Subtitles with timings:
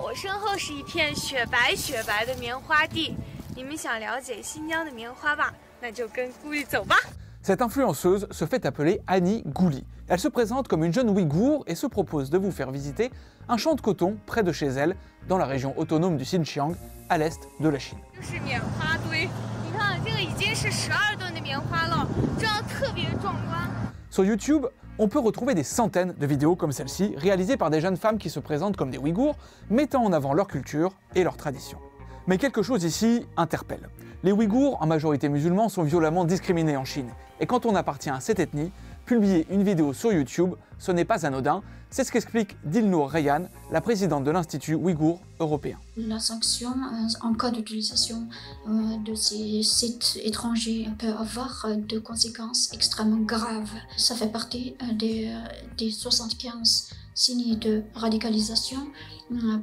[0.00, 3.14] 我身后是一片雪白雪白的棉花地。
[3.54, 5.52] 你们想了解新疆的棉花吧？
[5.80, 6.96] 那就跟顾里走吧。
[7.44, 9.84] Cette influenceuse se fait appeler Annie Gouli.
[10.08, 13.10] Elle se présente comme une jeune Ouïghour et se propose de vous faire visiter
[13.48, 14.96] un champ de coton près de chez elle,
[15.28, 16.74] dans la région autonome du Xinjiang,
[17.08, 17.98] à l'est de la Chine.
[18.14, 19.28] 就是棉花堆，
[19.64, 22.06] 你看这个已经是十二吨的棉花了，
[22.38, 23.68] 这样特别壮观。
[24.10, 27.97] Sur YouTube, on peut retrouver des centaines de vidéos comme celle-ci, réalisées par des jeunes
[27.97, 29.35] femmes qui se présentent comme des Ouïghours,
[29.69, 31.79] mettant en avant leur culture et leurs traditions.
[32.27, 33.89] Mais quelque chose ici interpelle.
[34.23, 37.09] Les Ouïghours, en majorité musulmans, sont violemment discriminés en Chine.
[37.39, 38.71] Et quand on appartient à cette ethnie,
[39.05, 41.61] publier une vidéo sur YouTube, ce n'est pas anodin.
[41.89, 45.77] C'est ce qu'explique Dilnour Rayyan, la présidente de l'Institut Ouïghour européen.
[45.95, 48.27] La sanction euh, en cas d'utilisation
[48.67, 53.69] euh, de ces sites étrangers peut avoir euh, des conséquences extrêmement graves.
[53.95, 55.31] Ça fait partie des,
[55.77, 58.87] des 75 signes de radicalisation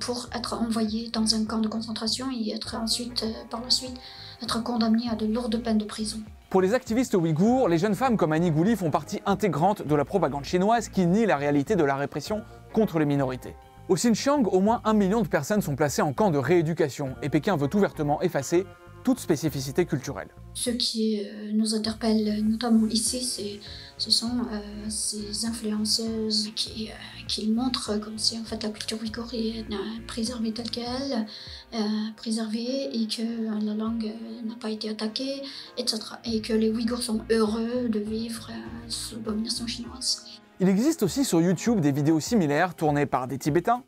[0.00, 3.96] pour être envoyé dans un camp de concentration et être ensuite, par la suite,
[4.42, 6.20] être condamné à de lourdes peines de prison.
[6.50, 10.06] Pour les activistes ouïghours, les jeunes femmes comme Annie Gouli font partie intégrante de la
[10.06, 13.54] propagande chinoise qui nie la réalité de la répression contre les minorités.
[13.90, 17.28] Au Xinjiang, au moins un million de personnes sont placées en camp de rééducation et
[17.28, 18.64] Pékin veut ouvertement effacer
[19.08, 20.28] toute spécificité culturelle.
[20.52, 23.58] Ce qui euh, nous interpelle notamment ici,
[23.96, 28.98] ce sont euh, ces influenceuses qui, euh, qui, montrent comme si en fait, la culture
[28.98, 31.26] vigorienne est préservée telle qu'elle,
[31.72, 31.78] euh,
[32.18, 34.12] préservée et que la langue
[34.44, 35.40] n'a pas été attaquée,
[35.78, 36.00] etc.
[36.26, 38.50] Et que les Ouïghurs sont heureux de vivre
[38.88, 40.26] sous domination chinoise.
[40.60, 43.82] Il existe aussi sur YouTube des vidéos similaires tournées par des Tibétains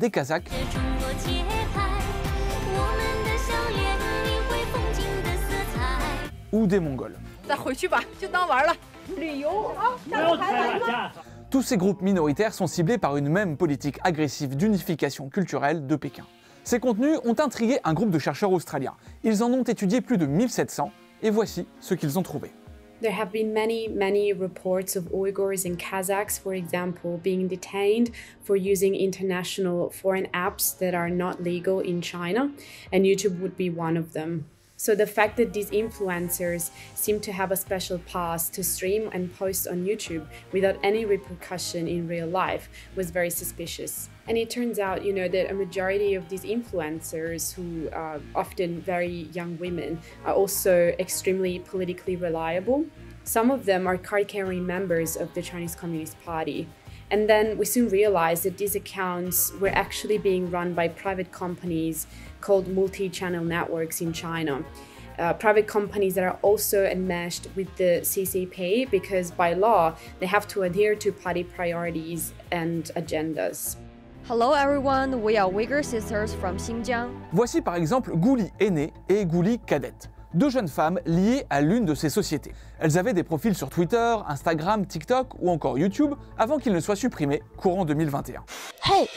[0.00, 0.50] des Kazakhs.
[6.52, 7.16] ou des Mongols.
[11.50, 16.24] Tous ces groupes minoritaires sont ciblés par une même politique agressive d'unification culturelle de Pékin.
[16.64, 18.94] Ces contenus ont intrigué un groupe de chercheurs australiens.
[19.22, 20.90] Ils en ont étudié plus de 1700
[21.22, 22.52] et voici ce qu'ils ont trouvé.
[23.00, 28.10] There have been many, many reports of Uyghurs and Kazakhs, for example, being detained
[28.42, 32.52] for using international foreign apps that are not legal in China,
[32.92, 34.44] and YouTube would be one of them.
[34.80, 39.30] So the fact that these influencers seem to have a special pass to stream and
[39.36, 44.08] post on YouTube without any repercussion in real life was very suspicious.
[44.26, 48.80] And it turns out, you know, that a majority of these influencers, who are often
[48.80, 52.86] very young women, are also extremely politically reliable.
[53.24, 56.66] Some of them are card carrying members of the Chinese Communist Party.
[57.10, 62.06] And then we soon realized that these accounts were actually being run by private companies
[62.40, 64.64] called multi channel networks in China.
[65.18, 70.48] Uh, private companies that are also enmeshed with the CCP because by law they have
[70.48, 73.76] to adhere to party priorities and agendas.
[74.24, 77.10] Hello everyone, we are Uyghur sisters from Xinjiang.
[77.32, 81.94] Voici par exemple Gouli aînée et Gouli cadette, deux jeunes femmes liées à l'une de
[81.94, 82.52] ces sociétés.
[82.78, 86.96] Elles avaient des profils sur Twitter, Instagram, TikTok ou encore YouTube avant qu'ils ne soient
[86.96, 88.42] supprimés courant 2021.
[88.84, 89.08] Hey,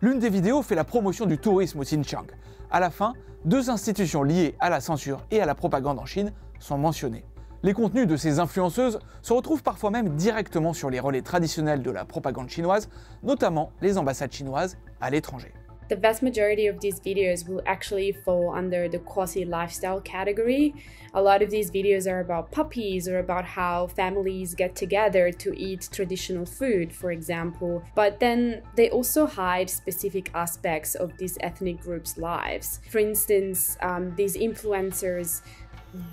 [0.00, 2.26] L'une des vidéos fait la promotion du tourisme au Xinjiang.
[2.70, 3.14] À la fin,
[3.44, 7.24] deux institutions liées à la censure et à la propagande en Chine sont mentionnées.
[7.62, 11.90] Les contenus de ces influenceuses se retrouvent parfois même directement sur les relais traditionnels de
[11.90, 12.88] la propagande chinoise,
[13.22, 15.52] notamment les ambassades chinoises à l'étranger.
[15.90, 20.72] The vast majority of these videos will actually fall under the quasi lifestyle category.
[21.14, 25.52] A lot of these videos are about puppies or about how families get together to
[25.58, 27.82] eat traditional food, for example.
[27.96, 32.78] But then they also hide specific aspects of these ethnic groups' lives.
[32.88, 35.42] For instance, um, these influencers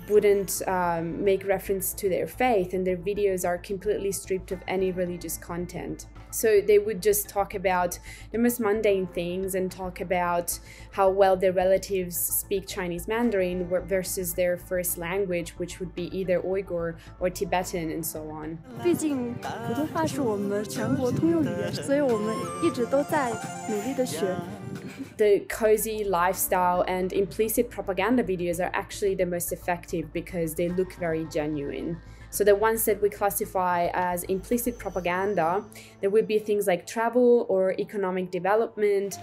[0.09, 4.91] wouldn't um, make reference to their faith, and their videos are completely stripped of any
[4.91, 6.07] religious content.
[6.31, 7.99] So they would just talk about
[8.31, 10.57] the most mundane things and talk about
[10.93, 16.39] how well their relatives speak Chinese Mandarin versus their first language, which would be either
[16.39, 18.57] Uyghur or Tibetan, and so on.
[18.81, 23.31] 毕竟普通话是我们全国通用语言，所以我们一直都在
[23.69, 24.35] 努力的学。
[25.18, 30.92] The cozy lifestyle and implicit propaganda videos are actually the most effective because they look
[30.94, 32.00] very genuine.
[32.30, 35.64] So the ones that we classify as implicit propaganda,
[36.00, 39.18] there would be things like travel or economic development.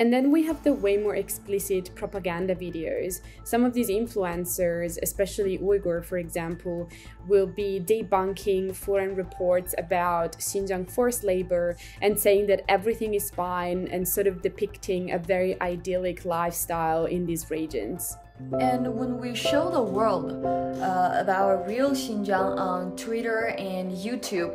[0.00, 3.20] And then we have the way more explicit propaganda videos.
[3.44, 6.88] Some of these influencers, especially Uyghur for example,
[7.26, 13.88] will be debunking foreign reports about Xinjiang forced labor and saying that everything is fine
[13.88, 18.16] and sort of depicting a very idyllic lifestyle in these regions.
[18.60, 24.52] And when we show the world uh, about real Xinjiang on Twitter and YouTube,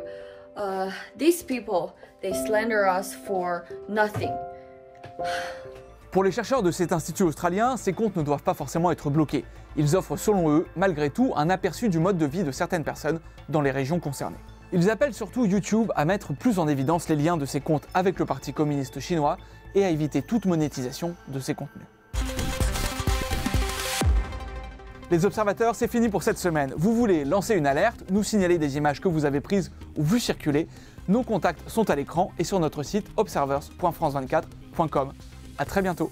[0.56, 4.30] uh, these people they slander us for nothing.
[6.10, 9.44] Pour les chercheurs de cet institut australien, ces comptes ne doivent pas forcément être bloqués.
[9.76, 13.20] Ils offrent selon eux, malgré tout, un aperçu du mode de vie de certaines personnes
[13.48, 14.36] dans les régions concernées.
[14.72, 18.18] Ils appellent surtout YouTube à mettre plus en évidence les liens de ces comptes avec
[18.18, 19.36] le Parti communiste chinois
[19.74, 21.86] et à éviter toute monétisation de ces contenus.
[25.08, 26.74] Les observateurs, c'est fini pour cette semaine.
[26.76, 30.18] Vous voulez lancer une alerte, nous signaler des images que vous avez prises ou vues
[30.18, 30.66] circuler
[31.06, 35.12] Nos contacts sont à l'écran et sur notre site observers.france24.com.
[35.58, 36.10] A très bientôt